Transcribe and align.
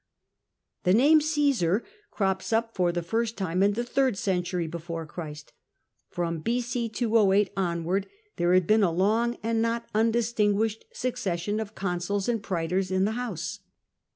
The 0.83 0.95
name 0.95 1.21
Caesar 1.21 1.83
crops 2.09 2.51
up 2.51 2.73
for 2.75 2.91
the 2.91 3.03
first 3.03 3.37
time 3.37 3.61
in 3.61 3.73
the 3.73 3.83
third 3.83 4.17
century 4.17 4.65
before 4.65 5.05
Christ: 5.05 5.53
from 6.09 6.39
B.C. 6.39 6.89
208 6.89 7.51
onward 7.55 8.07
there 8.37 8.55
had 8.55 8.65
been 8.65 8.81
a 8.81 8.91
long 8.91 9.37
and 9.43 9.61
not 9.61 9.87
undistinguislied 9.93 10.85
succession 10.91 11.59
of 11.59 11.75
consuls 11.75 12.27
and 12.27 12.41
praetors 12.41 12.89
in 12.89 13.05
the 13.05 13.11
house. 13.11 13.59